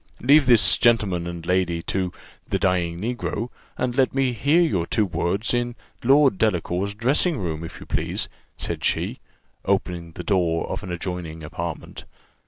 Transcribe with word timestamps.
Leave 0.19 0.47
this 0.47 0.79
gentleman 0.79 1.27
and 1.27 1.45
lady 1.45 1.83
to 1.83 2.11
'the 2.47 2.57
dying 2.57 2.99
Negro,' 2.99 3.49
and 3.77 3.95
let 3.95 4.15
me 4.15 4.33
hear 4.33 4.59
your 4.63 4.87
two 4.87 5.05
words 5.05 5.53
in 5.53 5.75
Lord 6.03 6.39
Delacour's 6.39 6.95
dressing 6.95 7.37
room, 7.37 7.63
if 7.63 7.79
you 7.79 7.85
please," 7.85 8.27
said 8.57 8.83
she, 8.83 9.19
opening 9.63 10.13
the 10.13 10.23
door 10.23 10.67
of 10.71 10.81
an 10.81 10.91
adjoining 10.91 11.43
apartment. 11.43 12.05